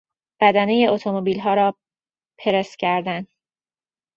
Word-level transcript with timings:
بدنهی 0.41 0.85
اتومبیلها 0.87 1.53
را 1.53 1.75
پرس 2.39 2.75
کردن 2.75 3.27